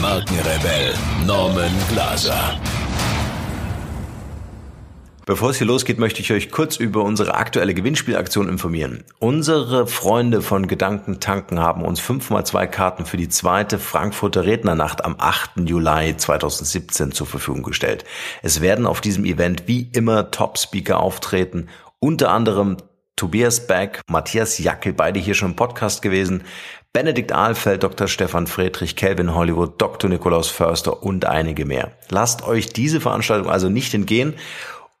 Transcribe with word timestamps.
Markenrebell 0.00 0.94
Norman 1.26 1.72
Glaser. 1.90 2.58
Bevor 5.26 5.50
es 5.50 5.58
hier 5.58 5.66
losgeht, 5.66 5.98
möchte 5.98 6.22
ich 6.22 6.32
euch 6.32 6.50
kurz 6.50 6.76
über 6.76 7.04
unsere 7.04 7.34
aktuelle 7.34 7.74
Gewinnspielaktion 7.74 8.48
informieren. 8.48 9.04
Unsere 9.18 9.86
Freunde 9.86 10.40
von 10.40 10.68
Gedanken 10.68 11.20
tanken 11.20 11.60
haben 11.60 11.84
uns 11.84 12.00
5x2 12.00 12.66
Karten 12.66 13.04
für 13.04 13.18
die 13.18 13.28
zweite 13.28 13.78
Frankfurter 13.78 14.46
Rednernacht 14.46 15.04
am 15.04 15.16
8. 15.18 15.68
Juli 15.68 16.16
2017 16.16 17.12
zur 17.12 17.26
Verfügung 17.26 17.62
gestellt. 17.62 18.06
Es 18.42 18.62
werden 18.62 18.86
auf 18.86 19.02
diesem 19.02 19.26
Event 19.26 19.64
wie 19.66 19.90
immer 19.92 20.30
Top-Speaker 20.30 20.98
auftreten, 20.98 21.68
unter 21.98 22.30
anderem 22.32 22.78
Tobias 23.20 23.66
Beck, 23.66 24.00
Matthias 24.08 24.58
Jackel, 24.58 24.94
beide 24.94 25.20
hier 25.20 25.34
schon 25.34 25.50
im 25.50 25.54
Podcast 25.54 26.00
gewesen, 26.00 26.42
Benedikt 26.94 27.32
Ahlfeld, 27.32 27.82
Dr. 27.82 28.08
Stefan 28.08 28.46
Friedrich, 28.46 28.96
Calvin 28.96 29.34
Hollywood, 29.34 29.74
Dr. 29.76 30.08
Nikolaus 30.08 30.48
Förster 30.48 31.02
und 31.02 31.26
einige 31.26 31.66
mehr. 31.66 31.92
Lasst 32.08 32.48
euch 32.48 32.72
diese 32.72 32.98
Veranstaltung 32.98 33.50
also 33.50 33.68
nicht 33.68 33.92
entgehen 33.92 34.36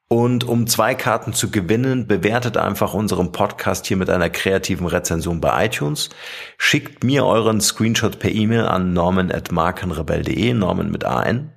und 0.06 0.44
um 0.44 0.66
zwei 0.66 0.94
Karten 0.94 1.32
zu 1.32 1.50
gewinnen, 1.50 2.06
bewertet 2.08 2.58
einfach 2.58 2.92
unseren 2.92 3.32
Podcast 3.32 3.86
hier 3.86 3.96
mit 3.96 4.10
einer 4.10 4.28
kreativen 4.28 4.86
Rezension 4.86 5.40
bei 5.40 5.64
iTunes. 5.64 6.10
Schickt 6.58 7.02
mir 7.02 7.24
euren 7.24 7.62
Screenshot 7.62 8.18
per 8.18 8.32
E-Mail 8.32 8.66
an 8.66 8.92
norman.markenrebell.de, 8.92 10.52
Norman 10.52 10.90
mit 10.90 11.06
AN, 11.06 11.52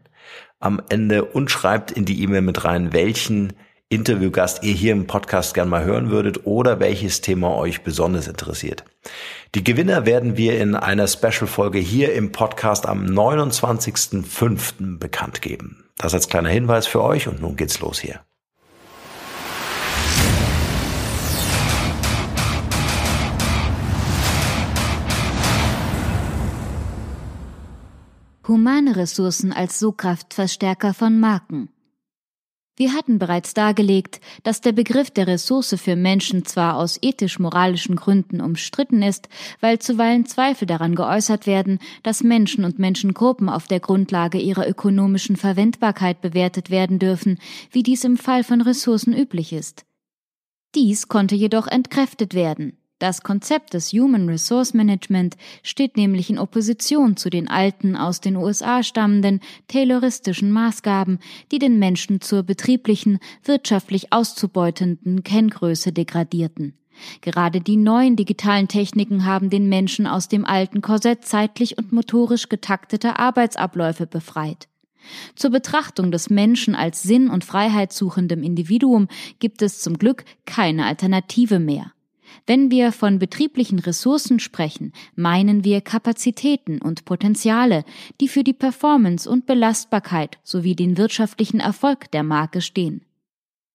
am 0.62 0.82
Ende 0.88 1.26
und 1.26 1.52
schreibt 1.52 1.92
in 1.92 2.06
die 2.06 2.24
E-Mail 2.24 2.42
mit 2.42 2.64
rein, 2.64 2.94
welchen 2.94 3.52
Interviewgast 3.94 4.64
ihr 4.64 4.74
hier 4.74 4.92
im 4.92 5.06
Podcast 5.06 5.54
gern 5.54 5.70
mal 5.70 5.84
hören 5.84 6.10
würdet 6.10 6.48
oder 6.48 6.80
welches 6.80 7.22
Thema 7.22 7.56
euch 7.56 7.84
besonders 7.84 8.28
interessiert. 8.28 8.84
Die 9.54 9.64
Gewinner 9.64 10.08
werden 10.08 10.36
wir 10.36 10.60
in 10.60 10.76
einer 10.76 11.08
Special-Folge 11.08 11.78
hier 11.78 12.14
im 12.14 12.32
Podcast 12.32 12.88
am 12.88 13.06
29.05. 13.06 14.98
bekannt 14.98 15.44
geben. 15.44 15.86
Das 15.98 16.16
als 16.16 16.28
kleiner 16.28 16.50
Hinweis 16.50 16.88
für 16.88 17.04
euch 17.04 17.28
und 17.28 17.40
nun 17.40 17.56
geht's 17.56 17.82
los 17.82 18.00
hier. 18.00 18.22
Humane 28.48 28.96
Ressourcen 28.96 29.54
als 29.54 29.78
Sogkraftverstärker 29.78 30.94
von 30.94 31.20
Marken. 31.20 31.70
Wir 32.76 32.94
hatten 32.94 33.20
bereits 33.20 33.54
dargelegt, 33.54 34.20
dass 34.42 34.60
der 34.60 34.72
Begriff 34.72 35.12
der 35.12 35.28
Ressource 35.28 35.76
für 35.80 35.96
Menschen 35.96 36.44
zwar 36.44 36.76
aus 36.78 36.98
ethisch-moralischen 37.02 37.96
Gründen 37.96 38.42
umstritten 38.42 39.04
ist, 39.04 39.30
weil 39.60 39.78
zuweilen 39.78 40.26
Zweifel 40.26 40.66
daran 40.66 40.96
geäußert 40.96 41.46
werden, 41.46 41.78
dass 42.02 42.24
Menschen 42.24 42.66
und 42.66 42.80
Menschengruppen 42.80 43.48
auf 43.48 43.68
der 43.68 43.80
Grundlage 43.80 44.40
ihrer 44.40 44.68
ökonomischen 44.68 45.36
Verwendbarkeit 45.36 46.22
bewertet 46.22 46.72
werden 46.72 46.98
dürfen, 46.98 47.38
wie 47.72 47.84
dies 47.84 48.04
im 48.06 48.18
Fall 48.18 48.44
von 48.44 48.62
Ressourcen 48.62 49.14
üblich 49.14 49.54
ist. 49.54 49.86
Dies 50.74 51.08
konnte 51.08 51.36
jedoch 51.36 51.68
entkräftet 51.68 52.34
werden. 52.34 52.78
Das 53.00 53.22
Konzept 53.22 53.74
des 53.74 53.92
Human 53.92 54.30
Resource 54.30 54.74
Management 54.74 55.36
steht 55.62 55.98
nämlich 55.98 56.30
in 56.30 56.40
Opposition 56.40 57.18
zu 57.18 57.30
den 57.30 57.50
alten, 57.50 57.96
aus 57.96 58.22
den 58.22 58.38
USA 58.38 58.82
stammenden, 58.84 59.42
tayloristischen 59.68 60.52
Maßgaben, 60.52 61.20
die 61.52 61.60
den 61.60 61.80
Menschen 61.80 62.22
zur 62.22 62.44
betrieblichen, 62.44 63.20
wirtschaftlich 63.44 64.14
auszubeutenden 64.14 65.24
Kenngröße 65.24 65.92
degradierten. 65.92 66.78
Gerade 67.22 67.60
die 67.60 67.78
neuen 67.78 68.16
digitalen 68.16 68.68
Techniken 68.68 69.26
haben 69.26 69.50
den 69.50 69.68
Menschen 69.68 70.08
aus 70.08 70.28
dem 70.28 70.46
alten 70.46 70.82
Korsett 70.82 71.26
zeitlich 71.26 71.78
und 71.78 71.92
motorisch 71.92 72.50
getakteter 72.50 73.20
Arbeitsabläufe 73.20 74.06
befreit. 74.06 74.68
Zur 75.36 75.50
Betrachtung 75.50 76.12
des 76.12 76.30
Menschen 76.30 76.76
als 76.76 77.04
sinn- 77.04 77.30
und 77.30 77.44
freiheitssuchendem 77.44 78.44
Individuum 78.44 79.08
gibt 79.40 79.62
es 79.62 79.82
zum 79.82 79.98
Glück 79.98 80.24
keine 80.46 80.86
Alternative 80.86 81.60
mehr. 81.60 81.92
Wenn 82.46 82.72
wir 82.72 82.92
von 82.92 83.20
betrieblichen 83.20 83.80
Ressourcen 83.80 84.40
sprechen, 84.40 84.94
meinen 85.16 85.64
wir 85.64 85.82
Kapazitäten 85.82 86.82
und 86.82 87.06
Potenziale, 87.06 87.86
die 88.20 88.28
für 88.28 88.44
die 88.44 88.54
Performance 88.54 89.30
und 89.30 89.46
Belastbarkeit 89.46 90.40
sowie 90.44 90.76
den 90.76 90.98
wirtschaftlichen 90.98 91.60
Erfolg 91.60 92.12
der 92.12 92.24
Marke 92.24 92.62
stehen. 92.62 93.02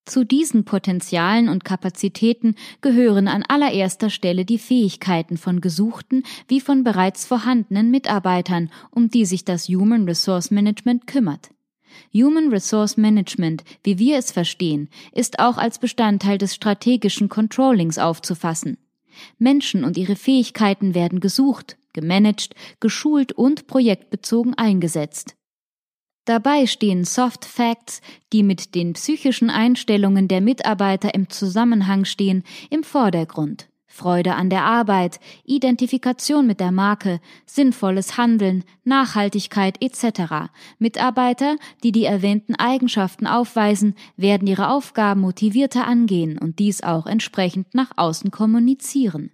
Zu 0.09 0.25
diesen 0.25 0.65
Potenzialen 0.65 1.51
und 1.51 1.65
Kapazitäten 1.65 2.55
gehören 2.81 3.29
an 3.29 3.45
allererster 3.47 4.09
Stelle 4.09 4.47
die 4.47 4.59
Fähigkeiten 4.59 5.37
von 5.37 5.61
gesuchten 5.61 6.23
wie 6.47 6.61
von 6.61 6.83
bereits 6.83 7.27
vorhandenen 7.27 7.91
Mitarbeitern, 7.91 8.71
um 8.91 9.11
die 9.11 9.27
sich 9.27 9.45
das 9.45 9.69
Human 9.69 10.07
Resource 10.07 10.51
Management 10.51 11.07
kümmert. 11.07 11.51
Human 12.13 12.49
Resource 12.51 12.97
Management, 12.97 13.65
wie 13.83 13.99
wir 13.99 14.19
es 14.19 14.33
verstehen, 14.33 14.89
ist 15.13 15.39
auch 15.39 15.57
als 15.59 15.79
Bestandteil 15.79 16.39
des 16.39 16.55
strategischen 16.55 17.29
Controllings 17.29 17.99
aufzufassen. 17.99 18.79
Menschen 19.39 19.85
und 19.85 19.97
ihre 19.97 20.17
Fähigkeiten 20.17 20.95
werden 20.95 21.21
gesucht, 21.21 21.77
gemanagt, 21.93 22.55
geschult 22.81 23.33
und 23.33 23.67
projektbezogen 23.67 24.55
eingesetzt. 24.55 25.35
Dabei 26.25 26.67
stehen 26.67 27.05
Soft 27.05 27.47
Facts, 27.47 28.03
die 28.33 28.43
mit 28.43 28.75
den 28.75 28.93
psychischen 28.93 29.49
Einstellungen 29.49 30.29
der 30.29 30.43
Mitarbeiter 30.43 31.15
im 31.15 31.31
Zusammenhang 31.31 32.05
stehen, 32.05 32.45
im 32.69 32.85
Vordergrund. 32.85 33.69
Freude 33.89 34.35
an 34.35 34.51
der 34.51 34.65
Arbeit, 34.65 35.19
Identifikation 35.45 36.47
mit 36.47 36.61
der 36.61 36.71
Marke, 36.71 37.21
sinnvolles 37.47 38.17
Handeln, 38.17 38.63
Nachhaltigkeit 38.85 39.83
etc. 39.83 40.51
Mitarbeiter, 40.79 41.57
die 41.83 41.91
die 41.91 42.05
erwähnten 42.05 42.55
Eigenschaften 42.55 43.27
aufweisen, 43.27 43.95
werden 44.17 44.47
ihre 44.47 44.69
Aufgaben 44.69 45.23
motivierter 45.23 45.87
angehen 45.87 46.39
und 46.39 46.59
dies 46.59 46.83
auch 46.83 47.07
entsprechend 47.07 47.75
nach 47.75 47.91
außen 47.97 48.31
kommunizieren. 48.31 49.33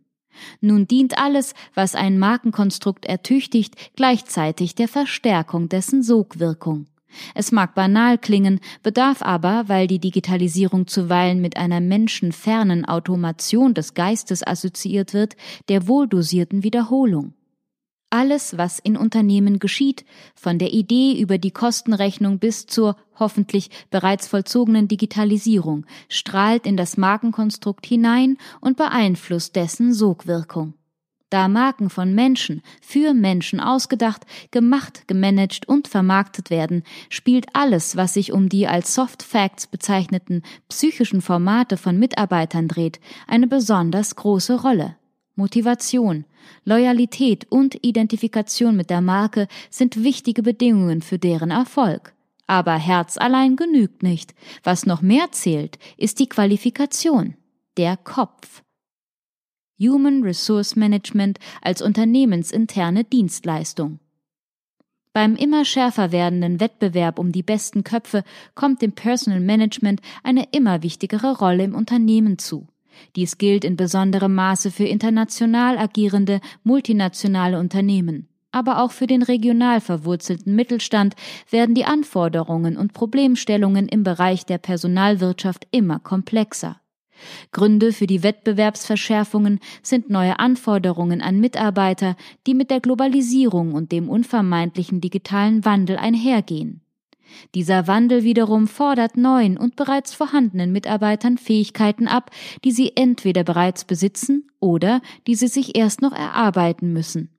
Nun 0.60 0.86
dient 0.86 1.18
alles, 1.18 1.54
was 1.74 1.94
ein 1.94 2.18
Markenkonstrukt 2.18 3.06
ertüchtigt, 3.06 3.74
gleichzeitig 3.96 4.74
der 4.74 4.88
Verstärkung 4.88 5.68
dessen 5.68 6.02
Sogwirkung. 6.02 6.86
Es 7.34 7.52
mag 7.52 7.74
banal 7.74 8.18
klingen, 8.18 8.60
bedarf 8.82 9.22
aber, 9.22 9.64
weil 9.68 9.86
die 9.86 9.98
Digitalisierung 9.98 10.86
zuweilen 10.86 11.40
mit 11.40 11.56
einer 11.56 11.80
menschenfernen 11.80 12.84
Automation 12.84 13.74
des 13.74 13.94
Geistes 13.94 14.46
assoziiert 14.46 15.14
wird, 15.14 15.36
der 15.68 15.86
wohldosierten 15.88 16.62
Wiederholung. 16.62 17.34
Alles, 18.10 18.56
was 18.56 18.78
in 18.78 18.96
Unternehmen 18.96 19.58
geschieht, 19.58 20.04
von 20.36 20.58
der 20.60 20.72
Idee 20.72 21.20
über 21.20 21.36
die 21.36 21.50
Kostenrechnung 21.50 22.38
bis 22.38 22.66
zur 22.66 22.96
hoffentlich 23.18 23.70
bereits 23.90 24.28
vollzogenen 24.28 24.86
Digitalisierung, 24.86 25.84
strahlt 26.08 26.64
in 26.64 26.76
das 26.76 26.96
Markenkonstrukt 26.96 27.84
hinein 27.84 28.36
und 28.60 28.76
beeinflusst 28.76 29.56
dessen 29.56 29.92
Sogwirkung 29.92 30.74
da 31.34 31.48
Marken 31.48 31.90
von 31.90 32.14
Menschen 32.14 32.62
für 32.80 33.12
Menschen 33.12 33.58
ausgedacht, 33.58 34.24
gemacht, 34.52 35.08
gemanagt 35.08 35.66
und 35.66 35.88
vermarktet 35.88 36.48
werden, 36.48 36.84
spielt 37.08 37.46
alles, 37.54 37.96
was 37.96 38.14
sich 38.14 38.30
um 38.30 38.48
die 38.48 38.68
als 38.68 38.94
Soft 38.94 39.24
Facts 39.24 39.66
bezeichneten 39.66 40.42
psychischen 40.68 41.20
Formate 41.20 41.76
von 41.76 41.98
Mitarbeitern 41.98 42.68
dreht, 42.68 43.00
eine 43.26 43.48
besonders 43.48 44.14
große 44.14 44.60
Rolle. 44.60 44.96
Motivation, 45.34 46.24
Loyalität 46.64 47.50
und 47.50 47.84
Identifikation 47.84 48.76
mit 48.76 48.88
der 48.88 49.00
Marke 49.00 49.48
sind 49.70 50.04
wichtige 50.04 50.44
Bedingungen 50.44 51.02
für 51.02 51.18
deren 51.18 51.50
Erfolg. 51.50 52.14
Aber 52.46 52.76
Herz 52.76 53.18
allein 53.18 53.56
genügt 53.56 54.04
nicht. 54.04 54.36
Was 54.62 54.86
noch 54.86 55.02
mehr 55.02 55.32
zählt, 55.32 55.80
ist 55.96 56.20
die 56.20 56.28
Qualifikation, 56.28 57.34
der 57.76 57.96
Kopf. 57.96 58.63
Human 59.78 60.22
Resource 60.22 60.76
Management 60.76 61.38
als 61.62 61.82
unternehmensinterne 61.82 63.04
Dienstleistung. 63.04 63.98
Beim 65.12 65.36
immer 65.36 65.64
schärfer 65.64 66.10
werdenden 66.10 66.58
Wettbewerb 66.60 67.18
um 67.18 67.30
die 67.30 67.42
besten 67.42 67.84
Köpfe 67.84 68.24
kommt 68.54 68.82
dem 68.82 68.92
Personal 68.92 69.40
Management 69.40 70.00
eine 70.22 70.48
immer 70.52 70.82
wichtigere 70.82 71.38
Rolle 71.38 71.64
im 71.64 71.74
Unternehmen 71.74 72.38
zu. 72.38 72.66
Dies 73.16 73.38
gilt 73.38 73.64
in 73.64 73.76
besonderem 73.76 74.34
Maße 74.34 74.70
für 74.70 74.84
international 74.84 75.78
agierende 75.78 76.40
multinationale 76.62 77.58
Unternehmen. 77.58 78.28
aber 78.54 78.80
auch 78.80 78.92
für 78.92 79.08
den 79.08 79.22
regional 79.22 79.80
verwurzelten 79.80 80.54
Mittelstand 80.54 81.16
werden 81.50 81.74
die 81.74 81.84
Anforderungen 81.84 82.76
und 82.76 82.92
Problemstellungen 82.92 83.88
im 83.88 84.04
Bereich 84.04 84.46
der 84.46 84.58
Personalwirtschaft 84.58 85.66
immer 85.72 85.98
komplexer. 85.98 86.80
Gründe 87.52 87.92
für 87.92 88.06
die 88.06 88.22
Wettbewerbsverschärfungen 88.22 89.60
sind 89.82 90.10
neue 90.10 90.38
Anforderungen 90.38 91.20
an 91.20 91.40
Mitarbeiter, 91.40 92.16
die 92.46 92.54
mit 92.54 92.70
der 92.70 92.80
Globalisierung 92.80 93.72
und 93.72 93.92
dem 93.92 94.08
unvermeidlichen 94.08 95.00
digitalen 95.00 95.64
Wandel 95.64 95.96
einhergehen. 95.96 96.80
Dieser 97.54 97.86
Wandel 97.86 98.22
wiederum 98.22 98.68
fordert 98.68 99.16
neuen 99.16 99.56
und 99.56 99.76
bereits 99.76 100.14
vorhandenen 100.14 100.72
Mitarbeitern 100.72 101.38
Fähigkeiten 101.38 102.06
ab, 102.06 102.30
die 102.64 102.72
sie 102.72 102.92
entweder 102.96 103.44
bereits 103.44 103.84
besitzen 103.84 104.50
oder 104.60 105.00
die 105.26 105.34
sie 105.34 105.48
sich 105.48 105.76
erst 105.76 106.02
noch 106.02 106.12
erarbeiten 106.12 106.92
müssen. 106.92 107.30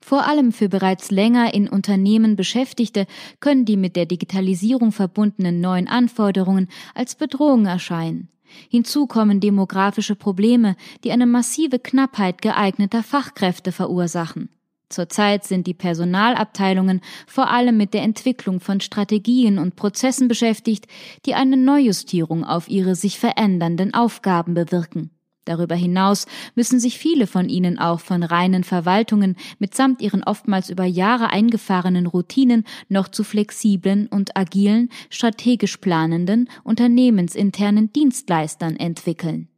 Vor 0.00 0.26
allem 0.26 0.52
für 0.52 0.68
bereits 0.68 1.10
länger 1.10 1.52
in 1.54 1.68
Unternehmen 1.68 2.36
Beschäftigte 2.36 3.06
können 3.40 3.64
die 3.64 3.76
mit 3.76 3.96
der 3.96 4.06
Digitalisierung 4.06 4.92
verbundenen 4.92 5.60
neuen 5.60 5.88
Anforderungen 5.88 6.68
als 6.94 7.16
Bedrohung 7.16 7.66
erscheinen. 7.66 8.28
Hinzu 8.68 9.06
kommen 9.06 9.40
demografische 9.40 10.16
Probleme, 10.16 10.76
die 11.04 11.12
eine 11.12 11.26
massive 11.26 11.78
Knappheit 11.78 12.42
geeigneter 12.42 13.02
Fachkräfte 13.02 13.72
verursachen. 13.72 14.48
Zurzeit 14.88 15.44
sind 15.44 15.66
die 15.66 15.74
Personalabteilungen 15.74 17.00
vor 17.26 17.50
allem 17.50 17.76
mit 17.76 17.92
der 17.92 18.02
Entwicklung 18.02 18.60
von 18.60 18.80
Strategien 18.80 19.58
und 19.58 19.74
Prozessen 19.74 20.28
beschäftigt, 20.28 20.86
die 21.24 21.34
eine 21.34 21.56
Neujustierung 21.56 22.44
auf 22.44 22.68
ihre 22.68 22.94
sich 22.94 23.18
verändernden 23.18 23.94
Aufgaben 23.94 24.54
bewirken. 24.54 25.10
Darüber 25.46 25.76
hinaus 25.76 26.26
müssen 26.56 26.80
sich 26.80 26.98
viele 26.98 27.26
von 27.26 27.48
ihnen 27.48 27.78
auch 27.78 28.00
von 28.00 28.22
reinen 28.22 28.64
Verwaltungen 28.64 29.36
mitsamt 29.58 30.02
ihren 30.02 30.24
oftmals 30.24 30.68
über 30.70 30.84
Jahre 30.84 31.30
eingefahrenen 31.30 32.06
Routinen 32.06 32.64
noch 32.88 33.08
zu 33.08 33.24
flexiblen 33.24 34.08
und 34.08 34.36
agilen, 34.36 34.90
strategisch 35.08 35.78
planenden, 35.78 36.50
unternehmensinternen 36.64 37.92
Dienstleistern 37.92 38.76
entwickeln. 38.76 39.48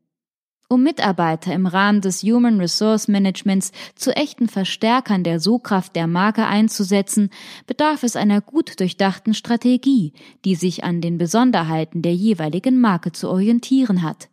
Um 0.70 0.82
Mitarbeiter 0.82 1.54
im 1.54 1.66
Rahmen 1.66 2.02
des 2.02 2.22
Human 2.22 2.60
Resource 2.60 3.08
Managements 3.08 3.72
zu 3.94 4.14
echten 4.14 4.48
Verstärkern 4.48 5.24
der 5.24 5.40
Sogkraft 5.40 5.96
der 5.96 6.06
Marke 6.06 6.44
einzusetzen, 6.44 7.30
bedarf 7.66 8.02
es 8.02 8.14
einer 8.14 8.42
gut 8.42 8.78
durchdachten 8.78 9.32
Strategie, 9.32 10.12
die 10.44 10.54
sich 10.54 10.84
an 10.84 11.00
den 11.00 11.16
Besonderheiten 11.16 12.02
der 12.02 12.14
jeweiligen 12.14 12.78
Marke 12.78 13.12
zu 13.12 13.30
orientieren 13.30 14.02
hat. 14.02 14.28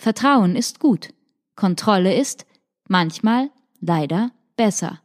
Vertrauen 0.00 0.56
ist 0.56 0.80
gut, 0.80 1.10
Kontrolle 1.56 2.14
ist 2.14 2.46
manchmal 2.88 3.50
leider 3.82 4.30
besser. 4.56 5.02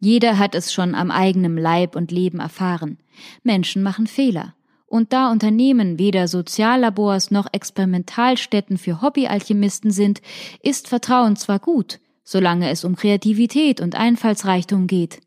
Jeder 0.00 0.38
hat 0.38 0.54
es 0.54 0.72
schon 0.72 0.94
am 0.94 1.10
eigenen 1.10 1.58
Leib 1.58 1.94
und 1.94 2.10
Leben 2.10 2.40
erfahren. 2.40 2.96
Menschen 3.42 3.82
machen 3.82 4.06
Fehler. 4.06 4.54
Und 4.86 5.12
da 5.12 5.30
Unternehmen 5.30 5.98
weder 5.98 6.26
Soziallabors 6.26 7.30
noch 7.30 7.48
Experimentalstätten 7.52 8.78
für 8.78 9.02
Hobbyalchemisten 9.02 9.90
sind, 9.90 10.22
ist 10.62 10.88
Vertrauen 10.88 11.36
zwar 11.36 11.58
gut, 11.58 12.00
solange 12.24 12.70
es 12.70 12.84
um 12.84 12.96
Kreativität 12.96 13.82
und 13.82 13.94
Einfallsreichtum 13.94 14.86
geht. 14.86 15.20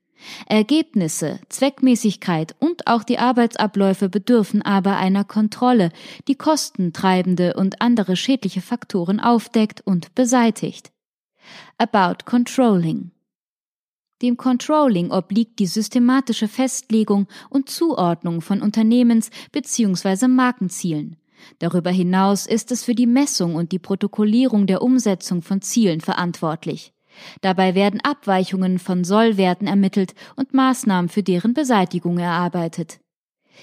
Ergebnisse, 0.48 1.40
Zweckmäßigkeit 1.50 2.56
und 2.60 2.88
auch 2.88 3.04
die 3.04 3.20
Arbeitsabläufe 3.20 4.10
bedürfen 4.10 4.62
aber 4.62 4.98
einer 4.98 5.24
Kontrolle, 5.24 5.92
die 6.28 6.36
kostentreibende 6.36 7.54
und 7.56 7.82
andere 7.82 8.16
schädliche 8.16 8.62
Faktoren 8.62 9.20
aufdeckt 9.20 9.82
und 9.86 10.16
beseitigt. 10.16 10.92
About 11.78 12.26
Controlling 12.26 13.12
dem 14.22 14.38
Controlling 14.38 15.12
obliegt 15.12 15.60
die 15.60 15.68
systematische 15.68 16.48
Festlegung 16.48 17.28
und 17.50 17.70
Zuordnung 17.70 18.42
von 18.42 18.62
Unternehmens- 18.62 19.30
bzw. 19.52 20.28
Markenzielen. 20.28 21.18
Darüber 21.60 21.92
hinaus 21.92 22.48
ist 22.48 22.72
es 22.72 22.84
für 22.84 22.96
die 22.96 23.08
Messung 23.08 23.56
und 23.56 23.72
die 23.72 23.80
Protokollierung 23.80 24.68
der 24.68 24.82
Umsetzung 24.82 25.42
von 25.42 25.62
Zielen 25.62 26.02
verantwortlich. 26.02 26.95
Dabei 27.42 27.76
werden 27.76 28.02
Abweichungen 28.02 28.80
von 28.80 29.04
Sollwerten 29.04 29.68
ermittelt 29.68 30.14
und 30.36 30.54
Maßnahmen 30.54 31.10
für 31.10 31.24
deren 31.24 31.54
Beseitigung 31.54 32.18
erarbeitet. 32.18 33.00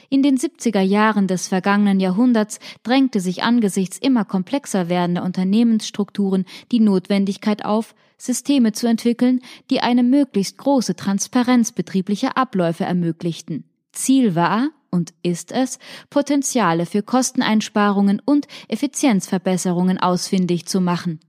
In 0.08 0.22
den 0.22 0.38
70er 0.38 0.80
Jahren 0.80 1.26
des 1.26 1.48
vergangenen 1.48 2.00
Jahrhunderts 2.00 2.58
drängte 2.82 3.20
sich 3.20 3.42
angesichts 3.42 3.98
immer 3.98 4.24
komplexer 4.24 4.88
werdender 4.88 5.22
Unternehmensstrukturen 5.22 6.44
die 6.70 6.80
Notwendigkeit 6.80 7.64
auf, 7.64 7.94
Systeme 8.18 8.72
zu 8.72 8.86
entwickeln, 8.86 9.40
die 9.70 9.80
eine 9.80 10.02
möglichst 10.02 10.58
große 10.58 10.96
Transparenz 10.96 11.72
betrieblicher 11.72 12.36
Abläufe 12.36 12.84
ermöglichten. 12.84 13.64
Ziel 13.92 14.34
war 14.34 14.68
und 14.90 15.12
ist 15.22 15.52
es, 15.52 15.78
Potenziale 16.08 16.86
für 16.86 17.02
Kosteneinsparungen 17.02 18.20
und 18.24 18.46
Effizienzverbesserungen 18.68 19.98
ausfindig 19.98 20.66
zu 20.66 20.80
machen. 20.80 21.20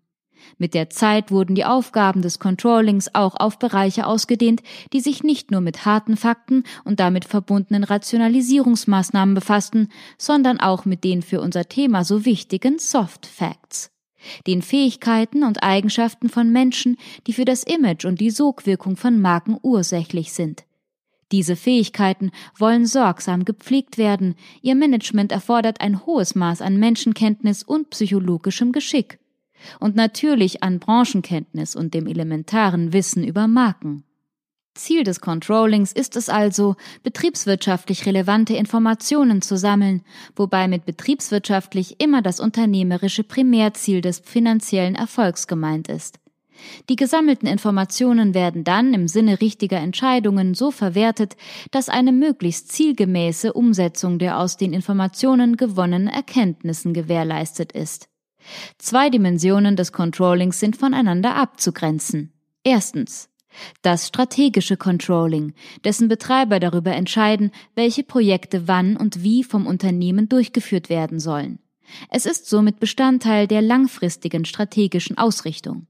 Mit 0.57 0.73
der 0.73 0.89
Zeit 0.89 1.31
wurden 1.31 1.55
die 1.55 1.65
Aufgaben 1.65 2.21
des 2.21 2.39
Controllings 2.39 3.13
auch 3.13 3.35
auf 3.35 3.59
Bereiche 3.59 4.05
ausgedehnt, 4.07 4.61
die 4.93 4.99
sich 4.99 5.23
nicht 5.23 5.51
nur 5.51 5.61
mit 5.61 5.85
harten 5.85 6.17
Fakten 6.17 6.63
und 6.83 6.99
damit 6.99 7.25
verbundenen 7.25 7.83
Rationalisierungsmaßnahmen 7.83 9.35
befassten, 9.35 9.89
sondern 10.17 10.59
auch 10.59 10.85
mit 10.85 11.03
den 11.03 11.21
für 11.21 11.41
unser 11.41 11.67
Thema 11.69 12.03
so 12.03 12.25
wichtigen 12.25 12.79
Soft 12.79 13.25
Facts. 13.25 13.91
Den 14.47 14.61
Fähigkeiten 14.61 15.43
und 15.43 15.63
Eigenschaften 15.63 16.29
von 16.29 16.51
Menschen, 16.51 16.97
die 17.27 17.33
für 17.33 17.45
das 17.45 17.63
Image 17.63 18.05
und 18.05 18.21
die 18.21 18.29
Sogwirkung 18.29 18.95
von 18.95 19.19
Marken 19.19 19.57
ursächlich 19.61 20.33
sind. 20.33 20.63
Diese 21.31 21.55
Fähigkeiten 21.55 22.31
wollen 22.57 22.85
sorgsam 22.85 23.43
gepflegt 23.43 23.97
werden, 23.97 24.35
ihr 24.61 24.75
Management 24.75 25.31
erfordert 25.31 25.81
ein 25.81 26.05
hohes 26.05 26.35
Maß 26.35 26.61
an 26.61 26.77
Menschenkenntnis 26.77 27.63
und 27.63 27.89
psychologischem 27.89 28.71
Geschick 28.71 29.19
und 29.79 29.95
natürlich 29.95 30.63
an 30.63 30.79
Branchenkenntnis 30.79 31.75
und 31.75 31.93
dem 31.93 32.07
elementaren 32.07 32.93
Wissen 32.93 33.23
über 33.23 33.47
Marken. 33.47 34.03
Ziel 34.75 35.03
des 35.03 35.21
Controllings 35.21 35.91
ist 35.91 36.15
es 36.15 36.29
also, 36.29 36.75
betriebswirtschaftlich 37.03 38.05
relevante 38.05 38.55
Informationen 38.55 39.41
zu 39.41 39.55
sammeln, 39.55 40.01
wobei 40.35 40.67
mit 40.67 40.85
betriebswirtschaftlich 40.85 41.99
immer 42.01 42.21
das 42.21 42.39
unternehmerische 42.39 43.23
Primärziel 43.23 44.01
des 44.01 44.19
finanziellen 44.19 44.95
Erfolgs 44.95 45.47
gemeint 45.47 45.89
ist. 45.89 46.19
Die 46.89 46.95
gesammelten 46.95 47.47
Informationen 47.47 48.33
werden 48.33 48.63
dann 48.63 48.93
im 48.93 49.07
Sinne 49.07 49.41
richtiger 49.41 49.77
Entscheidungen 49.77 50.53
so 50.53 50.71
verwertet, 50.71 51.35
dass 51.71 51.89
eine 51.89 52.11
möglichst 52.11 52.71
zielgemäße 52.71 53.53
Umsetzung 53.53 54.19
der 54.19 54.39
aus 54.39 54.57
den 54.57 54.73
Informationen 54.73 55.57
gewonnenen 55.57 56.07
Erkenntnissen 56.07 56.93
gewährleistet 56.93 57.71
ist. 57.71 58.07
Zwei 58.77 59.09
Dimensionen 59.09 59.75
des 59.75 59.91
Controllings 59.91 60.59
sind 60.59 60.75
voneinander 60.75 61.35
abzugrenzen. 61.35 62.33
Erstens 62.63 63.29
das 63.81 64.07
strategische 64.07 64.77
Controlling, 64.77 65.53
dessen 65.83 66.07
Betreiber 66.07 66.59
darüber 66.59 66.91
entscheiden, 66.93 67.51
welche 67.75 68.03
Projekte 68.03 68.67
wann 68.67 68.97
und 68.97 69.23
wie 69.23 69.43
vom 69.43 69.67
Unternehmen 69.67 70.29
durchgeführt 70.29 70.89
werden 70.89 71.19
sollen. 71.19 71.59
Es 72.09 72.25
ist 72.25 72.47
somit 72.47 72.79
Bestandteil 72.79 73.47
der 73.47 73.61
langfristigen 73.61 74.45
strategischen 74.45 75.17
Ausrichtung. 75.17 75.87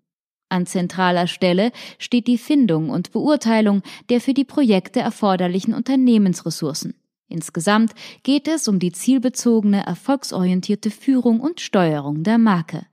An 0.49 0.65
zentraler 0.65 1.27
Stelle 1.27 1.71
steht 1.97 2.27
die 2.27 2.37
Findung 2.37 2.89
und 2.89 3.11
Beurteilung 3.11 3.81
der 4.09 4.21
für 4.21 4.33
die 4.33 4.45
Projekte 4.45 4.99
erforderlichen 4.99 5.73
Unternehmensressourcen. 5.73 6.95
Insgesamt 7.33 7.95
geht 8.21 8.47
es 8.47 8.67
um 8.67 8.77
die 8.77 8.91
zielbezogene, 8.91 9.83
erfolgsorientierte 9.87 10.91
Führung 10.91 11.39
und 11.39 11.59
Steuerung 11.59 12.21
der 12.23 12.37
Marke. 12.37 12.85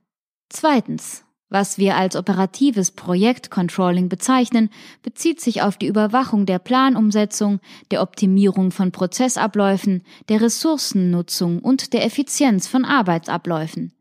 Zweitens. 0.49 1.23
Was 1.47 1.77
wir 1.77 1.97
als 1.97 2.15
operatives 2.15 2.91
Projektcontrolling 2.91 4.07
bezeichnen, 4.07 4.69
bezieht 5.03 5.41
sich 5.41 5.61
auf 5.61 5.77
die 5.77 5.87
Überwachung 5.87 6.45
der 6.45 6.59
Planumsetzung, 6.59 7.59
der 7.91 8.01
Optimierung 8.01 8.71
von 8.71 8.93
Prozessabläufen, 8.93 10.01
der 10.29 10.41
Ressourcennutzung 10.41 11.59
und 11.59 11.91
der 11.91 12.05
Effizienz 12.05 12.67
von 12.67 12.85
Arbeitsabläufen. 12.85 13.93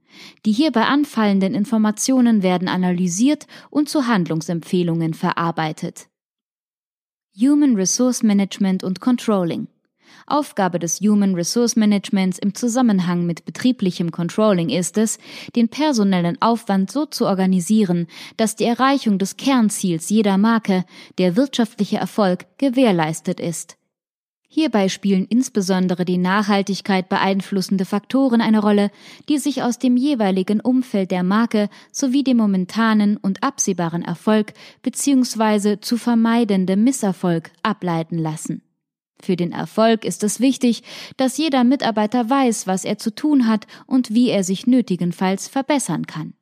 Die 0.46 0.52
hierbei 0.52 0.84
anfallenden 0.84 1.54
Informationen 1.54 2.42
werden 2.44 2.68
analysiert 2.68 3.46
und 3.68 3.88
zu 3.88 4.06
Handlungsempfehlungen 4.06 5.12
verarbeitet. 5.12 6.06
Human 7.36 7.74
Resource 7.74 8.22
Management 8.22 8.84
und 8.84 9.00
Controlling 9.00 9.66
Aufgabe 10.26 10.78
des 10.78 11.00
Human 11.00 11.34
Resource 11.34 11.76
Managements 11.76 12.38
im 12.38 12.54
Zusammenhang 12.54 13.26
mit 13.26 13.44
betrieblichem 13.44 14.10
Controlling 14.10 14.68
ist 14.68 14.98
es, 14.98 15.18
den 15.56 15.68
personellen 15.68 16.40
Aufwand 16.40 16.90
so 16.90 17.06
zu 17.06 17.26
organisieren, 17.26 18.06
dass 18.36 18.56
die 18.56 18.64
Erreichung 18.64 19.18
des 19.18 19.36
Kernziels 19.36 20.08
jeder 20.10 20.38
Marke, 20.38 20.84
der 21.18 21.36
wirtschaftliche 21.36 21.98
Erfolg, 21.98 22.46
gewährleistet 22.58 23.40
ist. 23.40 23.76
Hierbei 24.52 24.88
spielen 24.88 25.26
insbesondere 25.26 26.04
die 26.04 26.18
Nachhaltigkeit 26.18 27.08
beeinflussende 27.08 27.84
Faktoren 27.84 28.40
eine 28.40 28.58
Rolle, 28.58 28.90
die 29.28 29.38
sich 29.38 29.62
aus 29.62 29.78
dem 29.78 29.96
jeweiligen 29.96 30.60
Umfeld 30.60 31.12
der 31.12 31.22
Marke 31.22 31.68
sowie 31.92 32.24
dem 32.24 32.38
momentanen 32.38 33.16
und 33.16 33.44
absehbaren 33.44 34.02
Erfolg 34.02 34.52
bzw. 34.82 35.78
zu 35.80 35.96
vermeidendem 35.96 36.82
Misserfolg 36.82 37.52
ableiten 37.62 38.18
lassen. 38.18 38.62
Für 39.22 39.36
den 39.36 39.52
Erfolg 39.52 40.04
ist 40.04 40.24
es 40.24 40.40
wichtig, 40.40 40.82
dass 41.16 41.36
jeder 41.36 41.64
Mitarbeiter 41.64 42.28
weiß, 42.28 42.66
was 42.66 42.84
er 42.84 42.98
zu 42.98 43.14
tun 43.14 43.46
hat 43.46 43.66
und 43.86 44.14
wie 44.14 44.30
er 44.30 44.44
sich 44.44 44.66
nötigenfalls 44.66 45.48
verbessern 45.48 46.06
kann. 46.06 46.34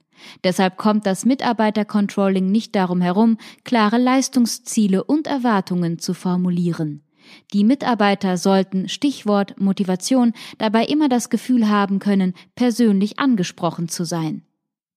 Deshalb 0.45 0.77
kommt 0.77 1.07
das 1.07 1.25
Mitarbeitercontrolling 1.25 2.51
nicht 2.51 2.75
darum 2.75 3.01
herum, 3.01 3.39
klare 3.65 3.99
Leistungsziele 3.99 5.05
und 5.05 5.27
Erwartungen 5.27 5.99
zu 5.99 6.15
formulieren. 6.15 7.03
Die 7.53 7.65
Mitarbeiter 7.65 8.37
sollten 8.37 8.89
Stichwort 8.89 9.61
Motivation 9.61 10.33
dabei 10.57 10.85
immer 10.87 11.09
das 11.09 11.31
Gefühl 11.31 11.69
haben 11.69 11.99
können, 11.99 12.35
persönlich 12.55 13.19
angesprochen 13.19 13.89
zu 13.89 14.05
sein. 14.05 14.43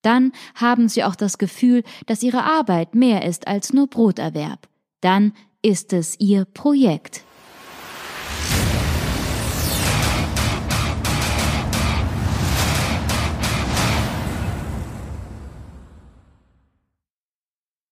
Dann 0.02 0.32
haben 0.56 0.90
sie 0.90 1.04
auch 1.04 1.16
das 1.16 1.38
Gefühl, 1.38 1.84
dass 2.08 2.24
ihre 2.24 2.44
Arbeit 2.44 2.96
mehr 2.96 3.26
ist 3.26 3.48
als 3.48 3.74
nur 3.74 3.88
Broterwerb. 3.88 4.68
Dann 5.02 5.34
ist 5.62 5.94
es 5.94 6.20
ihr 6.20 6.46
Projekt. 6.46 7.24